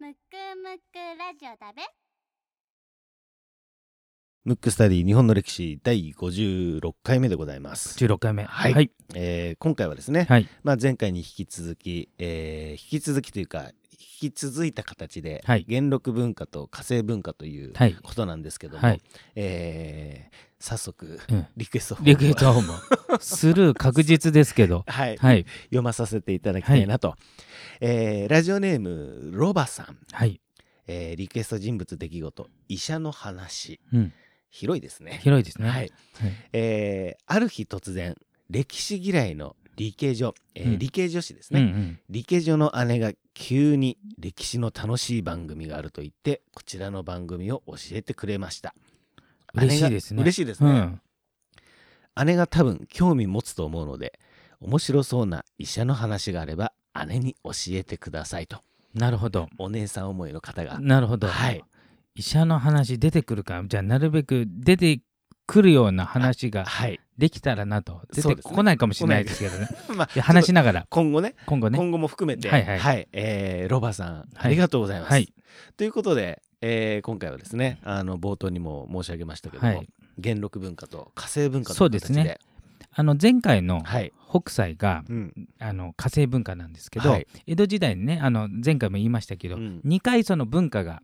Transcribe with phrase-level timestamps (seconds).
[0.00, 0.16] むく
[0.62, 1.82] むくラジオだべ。
[4.44, 7.98] ムックスタディ日本の歴史第56回目でございます。
[8.04, 8.44] 16回目。
[8.44, 8.72] はい。
[8.74, 10.48] はい、えー今回はですね、はい。
[10.62, 13.70] まあ、前回に引き続き、えー引き続きというか
[14.22, 15.64] 引き続いた形で、はい。
[15.68, 17.94] 元禄文化と火星文化というはい。
[17.94, 19.00] ことなんですけども、はい。
[19.34, 21.46] えー早速うん。
[21.56, 23.18] リクエストフォリームをクエストホーム。
[23.20, 24.84] スルー確実ですけど。
[24.86, 25.16] はい。
[25.16, 25.46] はい。
[25.64, 27.14] 読まさせていただきたいなと、
[27.80, 30.40] えーラジオネームロバさん、はい、
[30.86, 33.80] えーリクエスト人物出来事医者の話。
[33.92, 34.12] うん、
[34.50, 35.20] 広いですね。
[35.22, 35.68] 広いですね。
[35.68, 35.92] はい。
[36.20, 36.32] はい。
[36.52, 38.16] えーある日突然
[38.50, 40.78] 歴史嫌いの理系女、えーうん。
[40.78, 42.00] 理系女子ですね、うんうん。
[42.10, 48.74] 理系女の姉が急に歴史の楽しい番組があると言ってこちらの番組を教えてくれました
[49.66, 50.22] 嬉しいですね。
[50.22, 51.00] 嬉しいですね、うん。
[52.26, 54.18] 姉が多分興味持つと思うので
[54.60, 56.72] 面白そうな医者の話があれば
[57.06, 58.58] 姉に教えてくださいと。
[58.94, 59.48] なるほど。
[59.58, 60.78] お姉さん思いの方が。
[60.80, 61.62] なるほど、はい。
[62.14, 65.00] 医者の話出てくるかじゃあなるべく出て
[65.46, 67.00] くるような話がはい。
[67.16, 68.02] できたらなと。
[68.12, 69.68] 出てこないかもしれないですけどね。
[69.94, 70.86] まあ話しながら。
[70.88, 71.34] 今後ね。
[71.46, 71.78] 今後ね。
[71.78, 72.48] 今後も含めて。
[72.48, 73.08] はいはい。
[73.12, 75.32] えーロバさんありがとうございます、はい。
[75.76, 79.88] ということで、えー今回はですねあの冒頭にも申し上げましたけども、はい。
[80.18, 82.38] 元禄文化と火星文化そうの形でですね。
[82.92, 85.32] あの前回のはい、北斎がうん。
[85.60, 87.26] あの火星文化なんですけど、はい。
[87.46, 89.80] 江戸時代にねあの前回も言いましたけど、うん。
[89.84, 91.00] 2回その文化が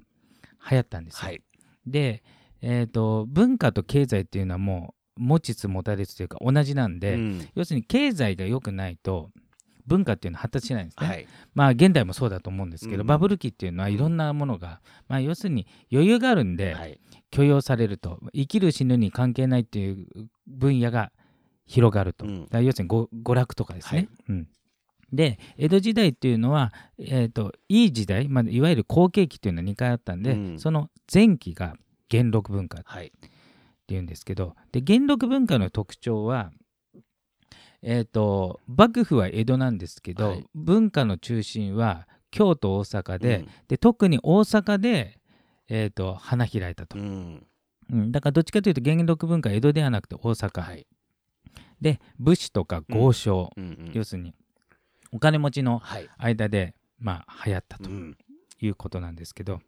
[0.71, 1.29] 流行ったんですよ。
[1.29, 1.43] はい。
[1.87, 2.23] で、
[2.61, 7.49] えー、と文化と経済っていうのはもう持ちつ持たれつというか同じなんで、うん。
[7.55, 9.31] 要するに経済が良くないと
[9.87, 11.07] 文化っていうのは発達しないんですね。
[11.07, 11.27] はい。
[11.55, 13.07] まあ現代もそうだと思うんですけど、うん。
[13.07, 17.01] バブル期っていうのはいろんなものが、まあ、要するに余裕があるんではい。
[17.31, 18.21] 許容されると。
[18.33, 20.07] 生きる死ぬに関係ないっていう
[20.47, 21.11] 分野が
[21.67, 22.49] 広がると、うん。
[22.53, 24.01] 要するにご娯楽とかですね。
[24.01, 24.09] はい。
[24.29, 24.49] うん。
[25.13, 30.59] で江戸時代っていうのは、えー、といい時代、まあ、いわゆる好景気っていうのは2回あったんで、うん。
[30.59, 31.75] その前期が
[32.09, 33.13] 元禄文化っはい。
[33.87, 36.51] ていうんですけどで元禄文化の特徴は、
[37.87, 40.47] えー、と幕府は江戸なんですけど、はい。
[40.55, 43.49] 文化の中心は京都大阪で,、うん。
[43.69, 45.21] で特に大阪で、
[45.69, 47.47] えー、と花開いたと、うん。
[47.93, 48.11] うん。
[48.11, 50.87] だからどっちかというと元禄文化は江戸ではなくて大阪、はい。
[51.81, 53.93] で武士とか豪商、うんうん。
[53.93, 54.35] 要するに
[55.13, 56.09] お金持ちのはい。
[56.17, 58.17] 間で、まあ、流行ったとうん。
[58.61, 59.61] いうことなんですけど、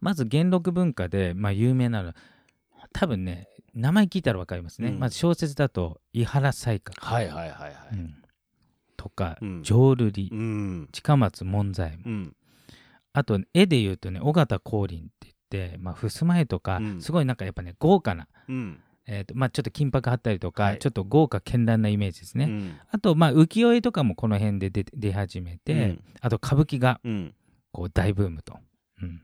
[0.00, 2.14] まず元禄文化で、まあ、有名なのは
[2.94, 4.98] 多分ね名前聞いたら分かりますね、うん。
[4.98, 6.94] まず小説だと「伊原西鶴。
[6.96, 8.14] はいはいはいはい」うん。
[8.96, 10.88] とかうん「浄瑠璃」うん。
[10.92, 12.14] 近松門左衛門。
[12.14, 12.36] うん。
[13.12, 17.00] あと絵で言うとね尾形光琳って言って、まあ、襖絵とか、うん。
[17.00, 18.80] すごいなんかやっぱね豪華な、うん。
[19.06, 20.78] えーとまあ、ちょっと金箔貼ったりとか、はい。
[20.78, 22.76] ちょっと豪華絢爛なイメージですね、うん。
[22.90, 26.04] あとまあ浮世絵とかもこの辺で出出始めて、うん。
[26.20, 27.34] あと歌舞伎がうん。
[27.72, 28.56] こう大ブームと。
[29.02, 29.20] うん、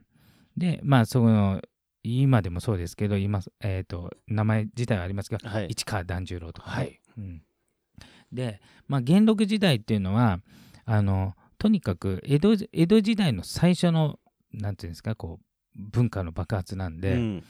[0.57, 1.61] でまあその
[2.03, 5.67] 今でもそうですけど今、えー、と名前自体はありますが、はい。
[5.69, 6.99] 市川團十郎とかね、はい。
[7.17, 7.41] うん、
[8.31, 10.39] で、まあ、元禄時代っていうのは
[10.85, 14.19] あのとにかく江戸江戸時代の最初の
[14.51, 15.45] なんていうんですかこう
[15.75, 17.43] 文化の爆発なんで、うん。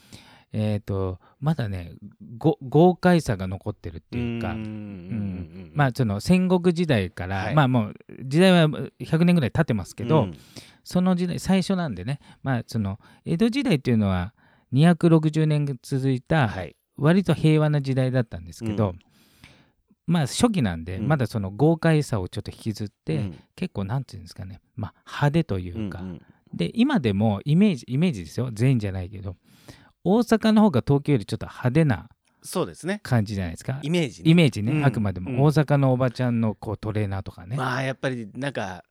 [0.54, 1.94] えー、とまだね
[2.36, 4.56] ご豪快さが残ってるっていうか、うん。
[4.56, 5.72] うん。
[5.74, 7.54] まあその戦国時代から、はい。
[7.54, 7.94] まあもう
[8.24, 10.38] 時代は100年ぐらい経ってますけど、うん。
[10.84, 14.34] その時代最初なんでねまあその江戸時代っていうのは
[14.72, 16.76] 260年続いたはい。
[16.96, 18.98] 割と平和な時代だったんですけど、うん。
[20.06, 21.08] まあ初期なんで、うん。
[21.08, 23.38] まだその豪快さをちょっと引きずって、うん。
[23.56, 26.22] 結構なんていうんですかね、まあ、派手というか、うんうん
[26.54, 28.50] で今でもイメージイメージですよ。
[28.52, 29.36] 全員じゃないけど
[30.04, 32.10] 大阪の方が東京よりちょっと派手な
[32.42, 33.00] そうですね。
[33.02, 33.78] 感じじゃないですか。
[33.82, 34.30] イメージね。
[34.30, 34.84] イメージね、うん。
[34.84, 35.34] あくまでうん。
[35.36, 38.84] も大阪のおばちゃんのこうトレーナーとかね、まあやっぱりなんか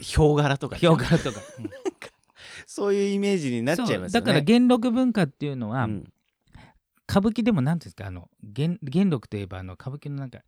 [0.00, 1.40] ヒョウ柄とかヒョウ柄とか、
[2.66, 4.08] そういうイメージになっちゃいますよね。
[4.10, 6.12] だから元禄文化っていうのは、うん。
[7.08, 10.40] 歌舞伎でも何ていうんですかあの元元禄といえばあの歌舞伎のなんか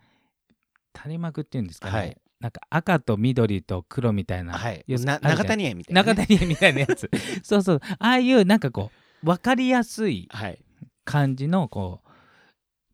[0.96, 2.16] 垂れ幕っていうんですかね、はい。
[2.40, 4.84] なんか赤と緑と黒みたいな、はい。
[4.88, 7.08] な長谷園みたいなね、中谷みたいなやつ。
[7.44, 7.80] そうそう。
[8.00, 8.90] ああいうなんかこ
[9.22, 10.58] う分かりやすいはい。
[11.04, 12.02] 感じのこ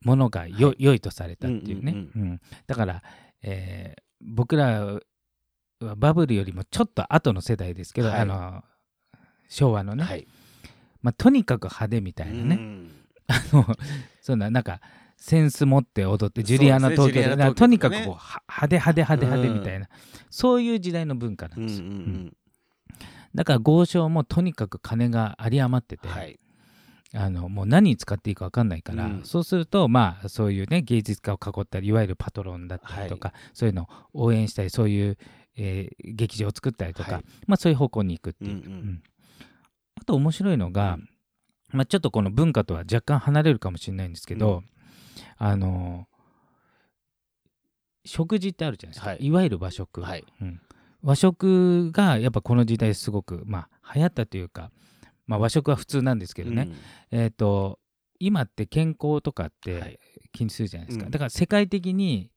[0.03, 0.77] うものがよ、はい。
[0.79, 2.23] 良いとされたっていうね、うん。
[2.23, 2.41] うん。
[2.67, 3.03] だから、
[3.43, 5.01] えー僕ら
[5.81, 8.21] はバブルよりもちょっと後の世代ですけど、はい。
[8.21, 8.65] あの
[9.49, 10.27] 昭和のね、はい。
[11.03, 12.91] まあ、とにかく派手みたいなね、うん。
[13.27, 13.67] あの
[14.21, 14.81] そんななんか
[15.17, 17.55] センス持って踊ってジュリアナ東京でね。
[17.55, 19.89] とにかくこうは派手派手派手派手みたいな、
[20.31, 22.37] そういう時代の文化なんですよ、うんん
[23.35, 26.39] だから豪商もとにかく金が有り余ってて、うんはい。
[27.17, 29.21] あのもう何に使っていいか分かんないから、うん。
[29.25, 35.19] そうするとまあそういうね芸術家を囲ったりいわゆるパトロンだったりとか、そういうのを応援したりそういう、
[35.57, 37.25] えー劇場を作ったりとか、はい。
[37.47, 38.63] まあ、そういう方向に行くっていう、うんうん。
[38.63, 39.03] うん。
[39.07, 39.14] あ
[40.05, 41.09] と面白いのが、うん。
[41.73, 44.65] まあ、ちょっとこの文化とは若干離れるかもしれないんですけど、うん。
[45.37, 46.07] あの
[48.05, 49.25] 食事ってあるじゃないですか、はい。
[49.25, 50.25] い、わゆる和食、はい。
[50.41, 50.61] うん。
[51.03, 54.71] 和食がやっぱこの時代すごく、まあ、流行ったというか、
[55.27, 56.69] まあ、和食は普通なんですけどね、
[57.11, 57.79] えっ、と
[58.19, 59.99] 今って健康とかっはてい。
[60.33, 61.11] 気にするじゃないですか、うん。
[61.11, 62.31] だから世界的に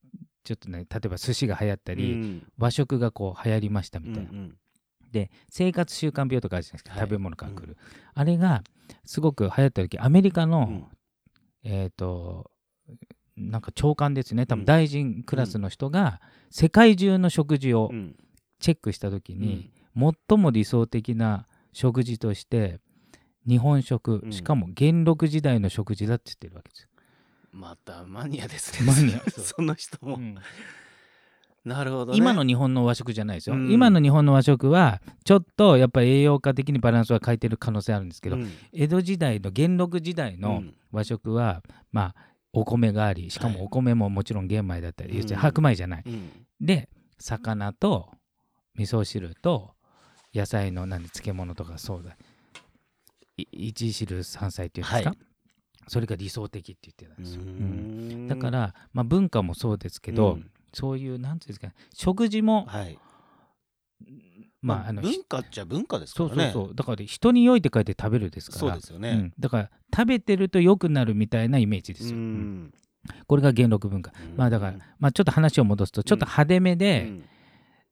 [0.43, 2.43] ちょっとね例えば寿司が流行ったり、うん。
[2.57, 4.57] 和食がこう流行りましたみたいな、うんうん
[5.11, 7.01] で生活習慣病とかあるじゃないですか、はい。
[7.01, 7.77] 食べ物から来る、
[8.13, 8.63] あれが
[9.05, 10.85] すごく流行った時アメリカの、うん。
[11.63, 12.51] えっ、と
[13.35, 14.45] なんか長官ですね。
[14.45, 14.61] 多うん。
[14.61, 18.15] 分大臣クラスの人が世界中の食事をうん。
[18.59, 22.79] チェックした時に、最も理想的な食事として
[23.47, 24.33] 日本食、うん。
[24.33, 26.89] しかも元禄時代の食事だって言ってるわけですよ。
[27.51, 28.91] またマニアですね。
[28.91, 29.19] マニア。
[29.29, 30.35] その人も、うん
[31.67, 33.71] なるほど、ね、今の日本の和食じゃないですよ、うん。
[33.71, 38.49] 今の日本の和食はちょっとやっぱり栄養価的にバランスは欠いてる可能性あるんですけど、うん。
[38.71, 40.73] 江戸時代の元禄時代のうん。
[40.91, 41.61] 和食は、
[41.91, 42.15] まあ
[42.53, 43.57] お米がありしかはい。
[43.57, 45.17] もお米ももちろん玄米だったり、うん。
[45.17, 46.31] 要するに白米じゃない、うん。
[46.61, 48.09] で魚と
[48.75, 49.71] 味噌汁と
[50.33, 52.15] 野菜の何漬物とかそうだ。
[53.35, 55.19] い一汁三菜っていうんですか、はい。
[55.87, 58.27] それが理想的って言ってたんうですよ、ん。
[58.27, 62.99] だから、まあ、文化もそうですけど、うんそういうなんていうんですかね食事も、はい。
[64.61, 66.51] まああの文化っちゃ文化ですかそうらね。
[66.53, 68.59] そうそうだから人に良いって書いて食べるですから。
[68.59, 72.25] そうですよね、うん、だから食べてると良くなるみたいなイメージですよ、ううん。
[72.65, 72.73] ん
[73.25, 77.23] これが元禄文化、まあだから、まあ、ちょっと話を戻すとちょっと派手めうで、ん。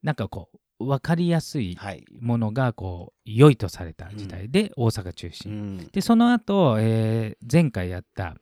[0.04, 0.50] なんかこ
[0.80, 5.78] う分かりやすいはい、ものがこう良いとされた時代で、大阪中う心、ん。
[5.92, 8.36] でその後、えー前回やった、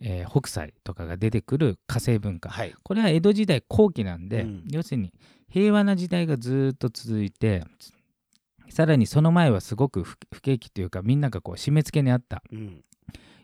[0.00, 2.74] えー北斎とかが出てくる火星文化、はい。
[2.82, 4.64] これは江戸時代後期なんで、うん。
[4.70, 5.12] 要するに
[5.48, 7.64] 平和な時代がずっと続いて
[8.68, 12.42] さらにその前はすごく不不景気というかみんながこう締め付けにあった。
[12.52, 12.84] うん。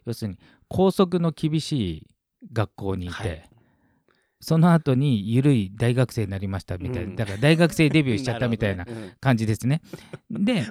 [0.05, 2.07] 要するに校則の厳しい
[2.53, 3.51] 学校にいて、はい。
[4.41, 7.17] その後に緩い大学生になりましたみたいな、うん。
[7.17, 8.87] だから大学生デビューしちゃったみたいな
[9.21, 9.81] 感じですね。
[10.31, 10.67] で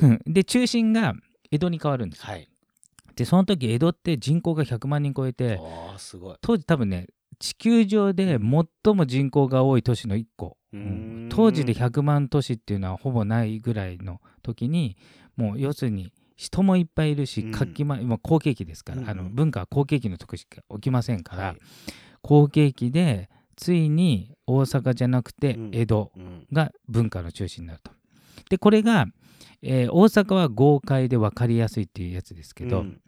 [0.26, 1.14] で中心が
[1.50, 2.26] 江戸に変わるんですよ。
[2.26, 2.48] はい
[3.20, 6.36] でその時江戸って人口が100万人超えてああすごい。
[6.40, 7.06] 当時多分ね
[7.38, 8.38] 地球上で
[8.84, 11.26] 最も人口が多い都市の1個、ううん。
[11.26, 11.28] ん。
[11.30, 14.96] 当時で100万都市っていうのはほぼないぐらいの時に
[15.36, 17.50] もう要するに人もいっぱいいるしうん。
[17.50, 19.04] 活気も、まあ、好景気ですから、うん。
[19.04, 21.56] うんあの文化は好景気の時しか起きませんから、はい。
[22.22, 25.70] 好景気でついに大阪じゃなくてうん。
[25.74, 26.46] 江戸うん。
[26.52, 27.92] が文化の中心になると。
[28.48, 29.04] でこれが、
[29.62, 33.00] えー大阪は豪快で分かりやすいっていうやつですけど、うん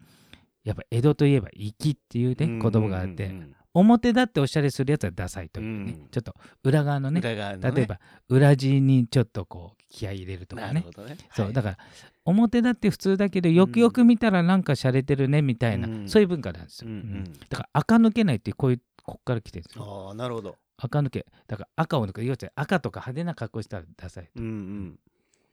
[0.65, 6.09] やっぱ江戸といえば粋っていうね言葉があって、うん表だっておしゃれするやつはダサいというね、うん。
[6.11, 7.59] ちょっと裏側のねね。
[7.75, 10.85] 例えば裏地にちょっとこう気合い入れるとかね。
[10.85, 11.17] ね。
[11.35, 11.85] そう、だかから
[12.27, 16.07] 表だって普通だけどよくよく見たらなんか洒落てるねみたいな、うん。
[16.09, 17.05] そういう文化なんですよ、うんううん。
[17.21, 20.07] んだから垢抜けないってこういうこっから来てるんですよ。
[20.09, 20.57] ああなるほど。
[20.77, 21.25] 垢抜け。
[21.47, 22.25] だから赤を抜く。
[22.25, 24.99] 要するに赤とか派手な格好したらダサいうん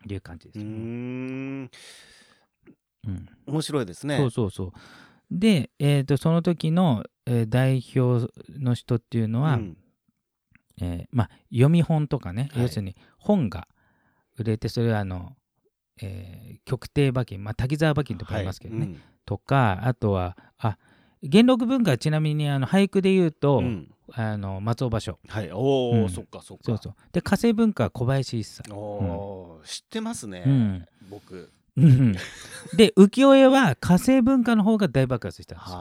[0.06, 0.66] という感じですよ、
[3.08, 3.28] うん。
[3.48, 4.18] 面白いですね。
[4.18, 4.72] そうそうそう。
[5.32, 9.78] で、えー、とその時の、えー代表の人っていうのは、うん。
[10.82, 12.62] えーまあ、読み本とかね、はい。
[12.64, 13.68] 要するに本が
[14.38, 15.36] 売れてそれはあの、
[16.02, 18.96] えー極低馬琴、まあ、滝沢馬琴とかありますけどね、はい。
[19.26, 20.78] とかあとはあ
[21.22, 23.66] 元禄文化はちなみにあの俳句で言うと、うん。
[23.66, 25.18] うんあの松尾芭蕉。
[25.28, 25.52] はい。
[25.52, 26.10] おお、うん。
[26.10, 26.64] そっかそっか。
[26.64, 26.96] そうそう。
[27.12, 30.86] で火星文化は小林一茶、おお、知ってますね、うん。
[31.12, 32.16] 僕うん。
[32.76, 35.72] で浮世絵は火星文化の方が大爆発したんです。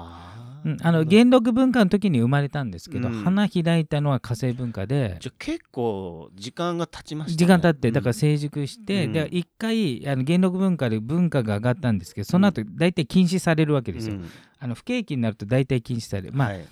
[0.64, 3.14] うん、あの元禄文化の時に生まれたんですけど、うん。
[3.22, 7.36] 花開いたのは火星文化でじゃあ結構時間が経ちましたね。
[7.36, 8.14] 時間経ってだからうん。
[8.14, 9.12] 成熟して、うん。
[9.12, 14.16] で一回あの元禄文化で文化が上がったんですけどその後大体禁止されるわけですよ。
[14.16, 14.30] うん。
[14.58, 16.66] あの不景気になると大体禁止される、まあはい。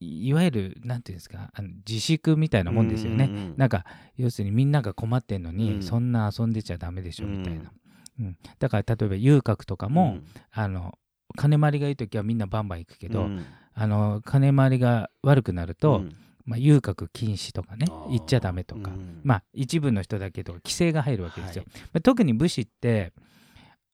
[0.00, 3.26] い、いわゆるなんていうんですかあの自粛みたいなもんですよね。
[3.26, 3.54] うんうんうん。
[3.56, 3.84] なんか
[4.16, 5.82] 要するにみんなが困ってんのに、うん。
[5.82, 7.70] そんな遊んでちゃダメでしょうんみたいな、
[8.18, 8.36] うん。
[8.58, 10.18] だから例えば遊郭とかも、
[10.52, 10.98] あの
[11.36, 13.44] 金回りがいい時はみんなバンバン行くけど、うん。
[13.74, 16.16] あの金回りが悪くなると、うん。
[16.44, 19.20] まあ、遊郭禁止とかね行っちゃダメとか、うん。
[19.24, 21.64] まあ一部の人だけとか規制が入るわけですよ。
[21.72, 21.82] はい。
[21.84, 23.12] まあ特に武士って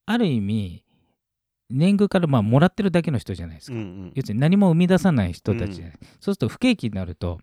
[0.05, 0.83] ある意味
[1.69, 3.77] 年貢からまあもらってるだけの人じゃないですか。
[3.77, 4.11] うんうん。
[4.13, 7.39] 要するに何も生み出さない人たちじゃない、そうすると不景気になると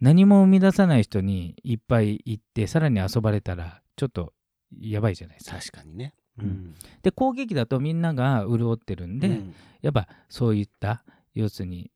[0.00, 4.32] 何も生み出さない人にいっぱい行ってさらに遊ばれたらちょっと
[4.80, 5.58] やばいじゃないですか。
[5.58, 6.14] 確かにね。
[6.38, 6.74] うん。
[7.02, 9.54] で好景気だとみんなが潤ってるんで、うん。
[9.82, 11.04] やっぱそういった
[11.34, 11.90] 要するに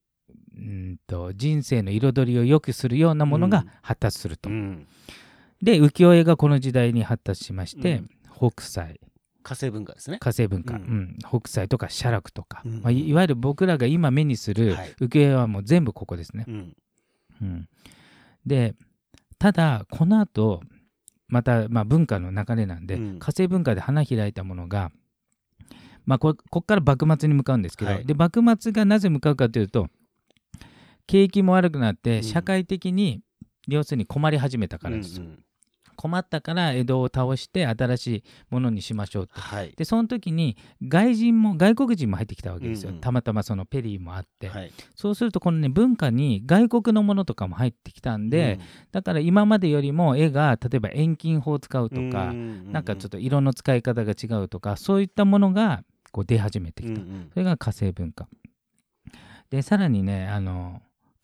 [0.57, 3.71] うんと人生の彩りを良くするようなものがうん。
[3.83, 4.51] 発達すると。
[4.51, 4.87] うん。
[5.63, 8.51] で浮世絵がこの時代に発達しまして、うん。
[8.51, 9.01] 北斎。
[9.43, 10.19] 火星文化ですね。
[10.21, 11.19] 火星文化、ううんん。
[11.19, 12.81] 北斎とか写楽とか、うん。
[12.83, 14.95] まあ、いいわゆる僕らが今目にするはい。
[15.01, 16.45] 浮世絵はもう全部ここですね。
[16.47, 16.77] うん。
[17.43, 17.69] うん、
[18.45, 18.75] で
[19.39, 20.61] ただこの後
[21.31, 23.19] またまあ文化の流れなんで、うん。
[23.19, 24.91] 火星文化で花開いたものが、
[26.05, 28.05] まあ、こここから幕末に向かうんですけど、はい。
[28.05, 29.89] で幕末がなぜ向かうかというと
[31.07, 31.97] 景気も悪くなっうん。
[31.97, 33.23] て社会的に、
[33.67, 35.19] 要するに困り始めたからです。
[35.19, 35.45] よ、うんうん
[36.01, 39.39] 困ったから江戸を倒して新しいものにしましょうと。
[39.39, 39.75] はい。
[39.77, 43.01] でその時に外人も外国人も入ってきたわけですよ、うんうん。
[43.03, 44.73] たまたまそのペリーもあって、はい。
[44.97, 48.59] そうするとこのね文化に外国のものとかも入ってきたんで、
[48.93, 52.33] だから今までよりも絵が例えば遠近法を使うとか、
[52.73, 57.03] なんかちょっとと色の使い方が違うとかそういったものがこう出始めてきた、
[57.33, 58.27] それが火星文化。
[59.51, 60.81] でさらにねあの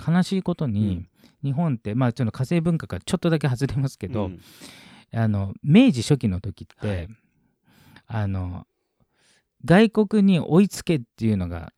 [0.06, 1.06] 悲しいことに、
[1.42, 4.30] 日本ってまあちょっと火星文化からちょっとだけ外れますけど、
[5.12, 7.09] あの明治初期の時って、はい。
[8.09, 8.66] あの
[9.64, 11.73] 外国に追いつけっていうのが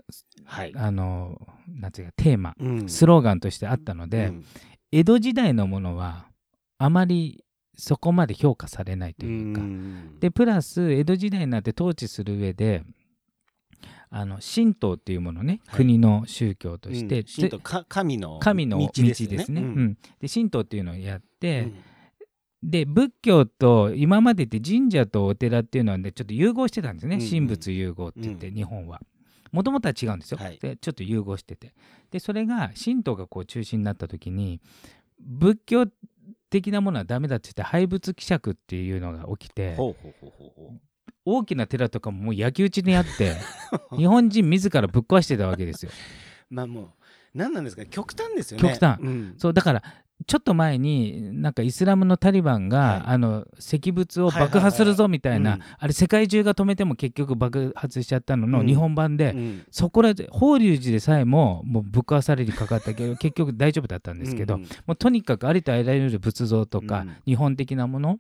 [0.45, 0.73] はい。
[0.75, 2.89] あのなんていうかテーマ、うん。
[2.89, 4.45] スローガンとしてあったので、うん。
[4.93, 6.27] 江戸時代のものは
[6.79, 7.45] あまり
[7.77, 10.19] そこまで評価されないというか、ん。
[10.21, 12.83] でプラス江戸時代になって統治する上で
[14.11, 15.77] あの神道っていうものね、はい。
[15.79, 17.61] 国の宗教として、うん。
[17.89, 19.61] 神の神の道ですね。
[19.61, 19.99] ようん。
[20.21, 22.71] で神道っていうのをやって、うん。
[22.71, 27.29] で仏教と今までって神社とお寺っていうのはねちょっと融合してたんですね、うんうん。
[27.29, 28.55] 神仏融合って言って、うん。
[28.55, 29.01] 日本は。
[29.53, 30.59] もともとは違うんですよ、はい。
[30.59, 31.75] でちょっと融合してて。
[32.11, 34.61] でそれが神道がこう中心になった時に
[35.21, 35.87] 仏教
[36.51, 40.28] 的なものはダメだって言って廃仏希釈っていうのが起きてほうほうほ
[41.37, 43.37] 大きな寺とかももう焼き討ちにあって
[43.97, 45.93] 日本人自らぶっ壊してたわけですよ。
[46.51, 46.87] まあもう
[47.35, 48.69] 何なんですか極端ですよね。
[48.69, 49.01] 極端。
[49.01, 49.35] うん。
[49.37, 49.83] そうだから
[50.27, 53.03] ちょっと前になんかイスラムのタリバンが、はい。
[53.07, 58.51] あの石仏を爆破するぞみたいな、あれ世界中が止めても結局爆発しちゃったのうん。
[58.51, 59.63] の日本版で、うん。
[59.71, 64.69] そこらで法隆寺でさえももうぶっ壊されにかかったけど 結局大丈夫だったんですけど、うんうん。
[64.87, 67.17] もうとにかくありとあらゆる仏像とか、うん。
[67.25, 68.19] 日本的なもの。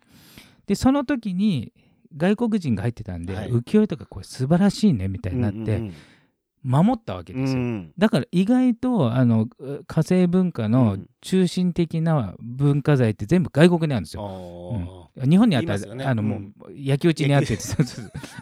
[0.67, 1.73] でその時に
[2.17, 3.51] 外国人が入ってたんで、はい。
[3.51, 5.93] 浮世絵とかこれ素晴らしいねみたいになって、うん
[6.65, 7.61] 守ったわけうんですよ。
[7.61, 9.47] うんだから意外とあの
[9.87, 11.07] 火星文化うのん。
[11.21, 15.09] 中心的な文化財って全部外国にあるんですよ。
[15.17, 16.05] あ日本にあったら、ね。
[16.05, 17.57] あのもう焼き討ちにあって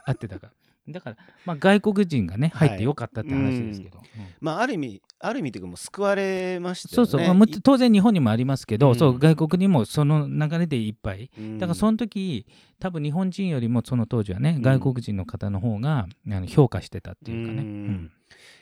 [0.06, 0.52] あってたから。
[0.88, 3.98] だから、まあ、外国人がね入ってよかったって話ですけど。
[3.98, 4.04] うん。
[4.40, 7.10] まあある意味ある意味というかもう救われましたよね。
[7.10, 8.94] そうそう、まあ当然日本にもありますけど、うん。
[8.94, 11.30] そう外国にもその流れでいっぱい。
[11.38, 11.58] うん。
[11.58, 12.46] だからその時
[12.78, 14.62] 多分日本人よりもその当時はね、うん。
[14.62, 17.66] 外国人の方の方があの評価してたっていうかね、うん。
[17.66, 18.12] うん。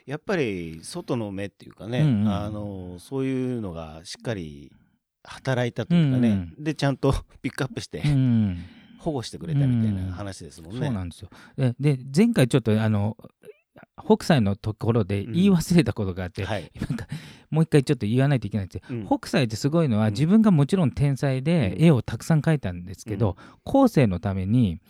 [0.06, 2.28] やっぱり外の目っていうかね、うんうん。
[2.28, 4.72] あのそういうのがしっかり
[5.24, 8.58] 働いたというかね、うんでちゃんと ピックアップしてうん
[9.04, 10.86] 保護してくれたみたいな話ですもんね。
[10.86, 11.30] そうなんですよ。
[11.58, 13.16] でで前回ちょっとあの
[14.02, 15.32] 北斎のところでうん。
[15.32, 16.70] 言い忘れたことがあって、はい。
[16.80, 17.06] なんか
[17.50, 18.76] もう一回ちょっと言わないといけないんです。
[18.76, 19.06] よ、うん。
[19.06, 20.12] 北斎ってすごいのはうん。
[20.12, 21.84] 自分がもちろん天才でうん。
[21.84, 24.80] 絵をたくさん描いたんですけど、後世のために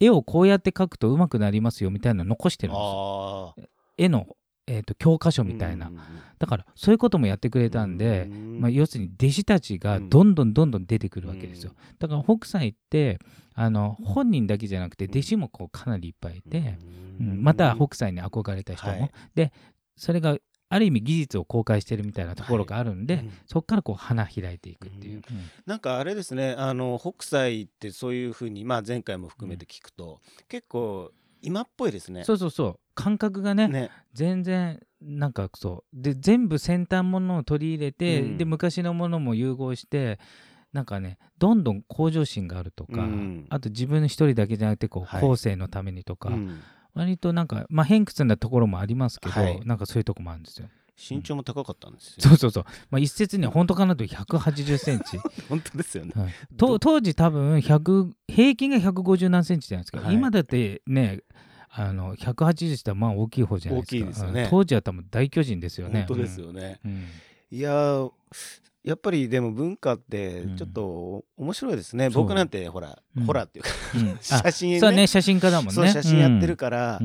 [0.00, 3.54] 絵をこうやって描くと上手くなりますよみたいなの残してるんですよ。
[3.96, 4.26] 絵の、
[4.66, 6.00] えー、と教科書みたいな、うんうん
[6.36, 13.18] だからそういうこともやってくれたんで、うんまあ、要するに弟子たちがどんどんどんどん出てくるわけですよ、だから北斎って
[13.54, 16.76] あの本人だけじゃなくて弟子もこうかなりいっぱいいて、
[17.20, 17.42] うん。
[17.42, 19.10] また北斎に憧れた人も、はい。
[19.34, 19.52] で
[19.96, 20.36] それが
[20.68, 25.22] ある意味技術を公開してるみたいなところがあるんで、うんそこからこう花開いていくっていう、
[25.66, 32.24] なんかあれですねあの北斎ってそういうふうに、まあ、前回も含めて聞くと、結構今っぽいですね。
[32.24, 33.90] そうそうそう感覚がねね。
[34.12, 36.02] 全然なんかそう。
[36.02, 38.38] で全部先端ものを取り入れて、うん。
[38.38, 40.18] で昔のものも融合して
[40.72, 43.46] なんかねどんどん向上心があるとか、うん。
[43.50, 45.22] あと自分一人だけじゃなくてこう、はい。
[45.22, 46.60] 後世のためにとか、うん。
[46.94, 49.60] 割となんかまあ偏屈なところもありますけど、はい。
[49.64, 50.68] なんかそういうとこもあるんですよ。
[50.96, 52.14] 身長も高かったんですよ。
[52.20, 55.18] そうそうそう、まあ、一説には本当かなと180センチ。
[55.48, 56.12] 本当ですよね。
[56.14, 56.32] はい。
[56.56, 60.14] と当時多分100平均が150何センチじゃないですか、はい。
[60.14, 61.20] 今だってね
[61.76, 63.96] あの180したらまあ大きい方じゃないですか。
[63.96, 64.42] 大きいですよね。
[64.44, 66.04] うん当時は多分大巨人ですよね。
[66.08, 66.78] 本当ですよね。
[66.84, 66.90] うん。
[66.92, 67.04] うん。
[67.50, 68.10] いやー
[68.84, 72.10] やっぱりでも文化ってうんちょっと面白いですね。
[72.10, 72.22] そう。
[72.24, 73.24] 僕なんてほら、うん。
[73.24, 74.10] ホラーっていうか、うん。
[74.14, 74.80] あ写真ね。
[74.80, 75.72] そうね写真家だもんね。
[75.72, 77.00] そう写真やってるから、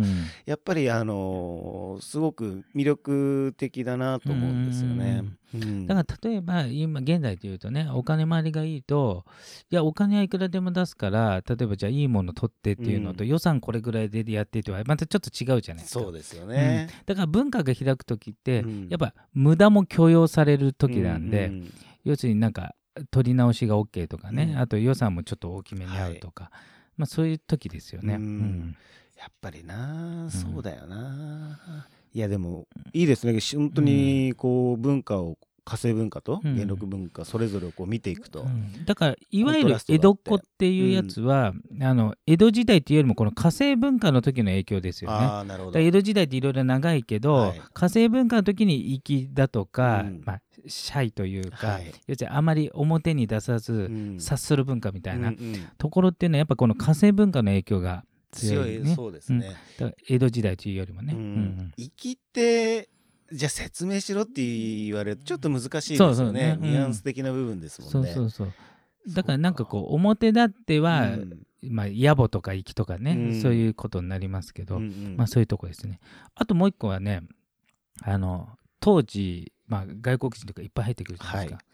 [0.46, 5.24] やっぱりあのーすごく魅力的だなと思うんですよね。
[5.54, 5.88] うん。
[5.88, 9.26] だから例えば今現在で言うとねお金回りがいいと
[9.72, 16.04] いやお金はいくらでも出すから例えばじゃあいいもの取ってっていうのと、うん予算これぐらいでやってってはまたちょっと違うじゃないですか。
[16.04, 16.88] そうですよね。
[17.06, 18.88] だから文化が開く時って、うん。
[18.90, 21.64] やっぱ無駄も許容される時なんで、うう
[22.06, 22.76] 要するになんか
[23.12, 24.60] 取り直しが OK とかね、うん。
[24.60, 26.52] あと予算もちょっと大きめに合うとか、
[26.98, 28.16] まあそういう時ですよね。
[28.16, 28.22] うん。
[28.22, 28.78] うん。
[29.18, 31.60] やっぱりな、そうだよな。
[32.14, 33.40] いやでもいいですね。
[33.56, 35.38] 本当にこう文化を
[35.70, 36.56] 火星文化とうん。
[36.56, 38.42] 元禄文化それぞれをこう見ていくと。
[38.42, 38.86] うん。
[38.86, 45.28] だからいわゆる江戸っ子っていうやつは、あの江戸時代っていうよりもこの火星文化の時の影響ですよね。
[45.76, 47.62] 江戸時代っていろいろ長いけど、はい。
[47.74, 50.22] 火星文化の時に粋だとか、うん。
[50.26, 51.94] まあ、シャイというか、はい。
[52.08, 54.18] 要するにあまり表に出さず、うん。
[54.20, 55.68] 察する文化みたいなうんうん。
[55.78, 58.96] ところっていうのはやっぱこの火星文化の影響が強強いいね。
[58.96, 59.56] そうですね。
[59.80, 61.14] だから江戸時代というよりもね。
[61.14, 62.90] ううんん生きて
[63.32, 66.58] じゃあ説明しろって言われるとちょっと難しいですそうそうよねね。
[66.62, 68.12] うんニュアンス的な部分ですもそんね。
[68.12, 68.54] うそうそう。
[69.08, 76.00] だからなんかこう表立っては、うんまあ野暮とか粋とかね、うんそういうことになりますけど、うんうんまあそういうとこですね。
[76.36, 77.22] あともう一個はね、
[78.02, 78.48] あの
[78.80, 81.66] 当時、まあ、外国人とかいっぱい入ってくるじゃないですか。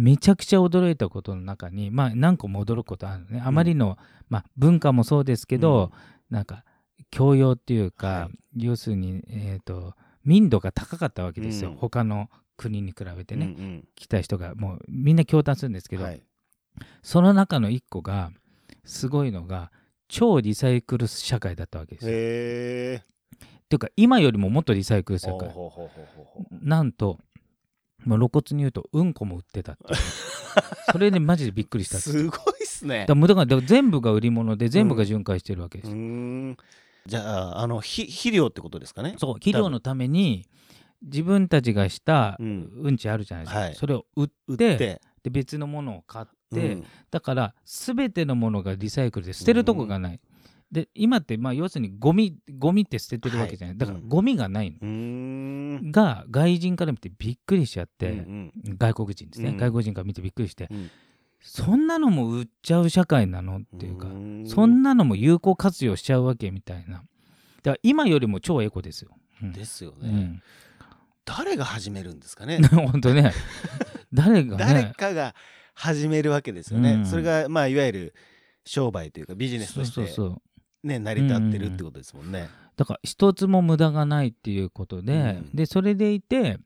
[0.00, 3.42] はめちゃくちゃ驚いたことの中に、まあ、何個も驚くことあるのね。
[3.44, 5.92] あまりの、まあ、文化もそうですけど、
[6.30, 6.64] なんか
[7.10, 11.76] 教養っていうか、は要するに、えー、と民度が高かったわけですよ、うん。
[11.76, 13.88] 他の国に比べてね、うんうん。
[13.94, 16.22] 来た人がもうみんな驚嘆するんですけど、はい。
[17.02, 18.30] その中の一個が
[18.84, 19.70] すごいのが
[20.08, 22.10] 超リサイクル社会だったわけですよ。
[22.10, 22.12] っ。
[23.70, 25.50] ていうか今よりももっとリサイクル社会。
[26.62, 27.18] なんと、
[28.10, 30.00] まあ、露骨に言うとうんこも売ってたっていう。
[30.92, 33.06] それでマジでびっくりしたって すごいっすね。
[33.06, 33.20] だか。
[33.20, 36.56] らだから全部が売り物で全部が巡回してるわけです、うーん。
[37.06, 39.14] じゃああのひ肥料ってことですかね？
[39.18, 40.46] そう肥料のために
[41.02, 43.74] 自分たちがしたううんんちあるじゃないですか、はい。
[43.76, 45.00] それを売って売って。
[45.22, 46.84] で別のものを買って、うん。
[47.10, 50.20] だから全てのものがリサイクルで捨てるとこがない、
[50.72, 53.74] で今ってまあ要するにゴミゴミって捨ててるわけじゃない、はい。
[53.74, 55.90] うんだからゴミがないの、うーん。
[55.90, 59.56] が外人から見てびっくりしちゃって、うん外国人ですね、うん。
[59.56, 60.90] 外国人から見てびっくりして、うん。
[61.40, 64.46] そんなのも売っちゃう社会なのっていうか、ん。
[64.46, 67.02] そんなのも有効活用しちゃうわけみたいな。
[67.62, 69.10] だから今よりも超エコですよ、
[69.42, 69.52] うん。
[69.52, 70.42] ですよね、うん、
[71.24, 72.60] 誰が始めるんですかね？
[72.70, 73.32] 本当ね。
[74.12, 75.34] 誰が誰ねかが
[75.74, 77.06] 始めるわけですよね、うん。
[77.06, 78.14] それがまあいわゆる
[78.64, 79.94] 商売というかビジネスとして。
[79.94, 80.42] そうそう
[80.82, 85.50] ね成り立ってるってことですもんね、だから一つも無駄がないっていうことで、うん。
[85.54, 86.58] でそれでいて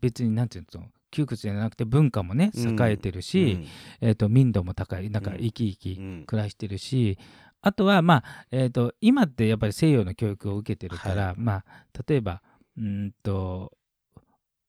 [0.00, 2.80] 別になんていうの窮屈じゃなくて文化もねうん。
[2.80, 3.66] 栄えてるし、
[4.00, 5.38] えー、と民度も高いなんかうん。
[5.38, 6.24] 生き生きうん。
[6.26, 7.18] 暮らしてるし、
[7.60, 11.34] あとはまあ、えー、と今ってやっぱり西洋の教育を受けてるから、はい。
[11.36, 11.64] まあ
[12.06, 12.42] 例えば
[12.76, 13.72] うーんと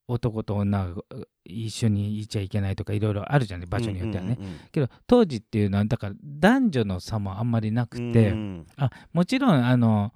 [0.09, 1.01] 男と女が
[1.45, 8.67] 一緒にいちゃいけないとかいろいろあるじゃない場所によってはね、うんうんけど当時っていうのはだから男女の差もあんまりなくうんて、うん。
[8.77, 10.13] あもちろんあの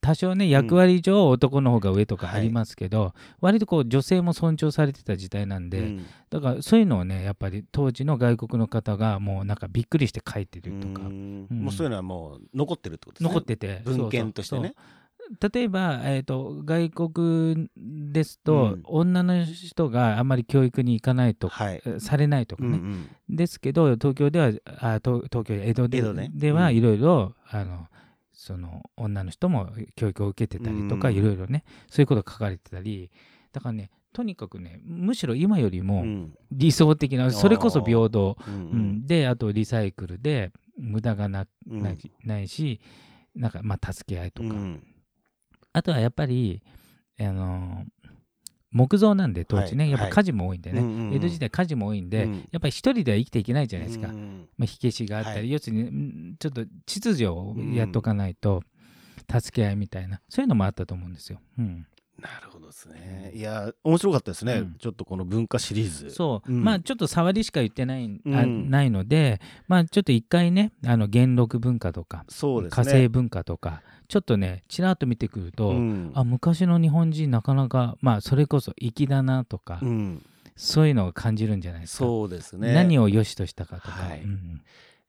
[0.00, 6.06] 多少ね役割上男の方が上とかありますけど、割とこう女性も尊重されてた時代なんで、うん。
[6.28, 11.46] だからそういうのをねやっぱり当時の外国の方がもうなんかびっくりして書いてるとか、うん。
[11.50, 11.62] うん。
[11.62, 13.28] もうそういうのはもう残ってるってことですね。
[13.28, 13.82] 残ってて。
[13.84, 14.60] 文献としてね。
[14.60, 15.05] そうそうそう
[15.52, 18.82] 例えば、えー、と外国ですと、うん。
[18.84, 23.36] 女の人があんまり教育に行かないとか、はい、えされないとかね、うんうん。
[23.36, 24.46] ですけど東京では
[24.78, 26.02] あ東東京江戸で
[26.34, 26.76] ではうん。
[26.76, 27.86] いろいろあの
[28.32, 33.10] その女の人も教育を受けてたりとかうんいろいろねそういうことが書かれてたり。
[33.52, 36.34] だからねとにかくねむしろ今よりもうん。
[36.52, 38.54] 理想的なそれこそ平等、うん。
[38.54, 39.06] うん。
[39.06, 41.98] であとリサイクルで無駄がなうん。
[42.24, 42.80] ないし
[43.34, 44.82] なんかまあ助け合いとか、うん
[45.76, 46.62] あとはやっぱり
[47.20, 47.84] あの
[48.72, 49.92] 木造なんで当時ね、はい。
[49.92, 51.14] やっぱ火事も多いんでね、うんうんうん。
[51.14, 52.32] 江戸時代火事も多いんで、うん。
[52.50, 55.50] やっぱり一人では生きていけないじゃないですか、うんまあ、火消しがあったり、はい。
[55.52, 58.62] 要するにんちょっと秩序をやっとかないと
[59.30, 60.22] 助け合いみたいな。
[60.30, 61.40] そういうのもあったと思うんですよ。
[61.58, 61.86] うん
[62.20, 63.32] なるほどですね。
[63.34, 66.10] いや面白かったですね、うん、ちょっとこの文化シリーズ。
[66.10, 75.74] そう、うん、まあちょっと触りしか言ってない,、あないのでまあちょっと一回ねあの元禄文化とかね、火星文化とかちょっとねちらっと見てくると、
[76.14, 79.80] あ昔の日本人なかなかまあそれこそ粋だなとか、
[80.56, 82.04] そういうのを感じるんじゃないですか。
[82.04, 82.72] そうですね。
[82.72, 84.22] 何を良しとしたかとか、はい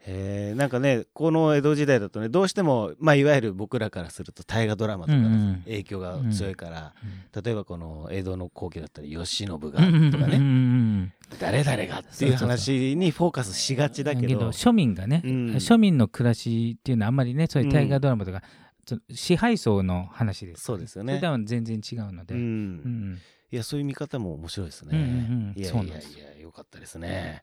[0.09, 18.41] えー、なんかねこの江戸時代だとねどうしても、まあ、いわゆる僕らからすると大河ドラマとかの影響が強いから、うんうん、例えばこの江戸の後期だったら慶喜がとかね、誰々がっていう話にフォーカスしがちだけど庶民がね、うん、庶民の暮らしっていうのはあんまりねそういう大河ドラマとか、
[19.11, 21.13] 支配層の話です、そうですよね。
[21.13, 22.35] それとは全然違うので、
[23.51, 27.41] いやそういう見方も面白いですね、いやいやいやよかったですね、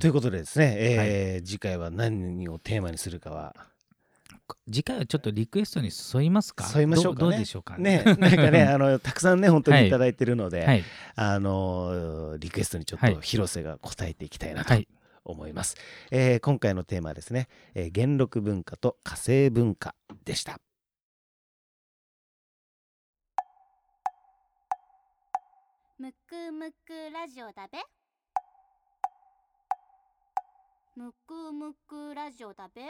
[0.00, 3.54] ということでですね、えー、はい、次回は何をテーマにするかは。
[4.66, 6.70] 次回はちょっとリクエストに沿いますか？
[6.74, 8.02] 沿いましょうか、ね、どうでしょうかね？
[8.04, 10.14] なんかね あのたくさんね本当に頂い。
[10.14, 14.74] てるので、はい、あのリクエストにちょっと広瀬が答えていきたいなと
[15.24, 15.76] 思います、
[16.10, 19.94] はい、えー、今回のテーマはですね、えー、元禄文化と火星文化
[20.24, 20.60] でした。
[25.98, 27.78] むくむくラジオだべ
[30.96, 32.80] むくむくラジオだべ？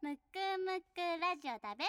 [0.00, 0.20] むく
[0.64, 1.84] むくラジオだべ？